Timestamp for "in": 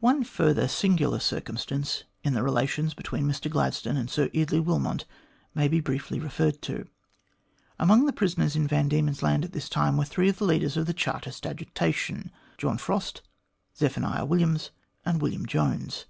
2.24-2.32, 8.56-8.66